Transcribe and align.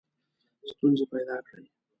ستونزي 0.69 1.05
پیدا 1.11 1.37
کړي. 1.47 1.65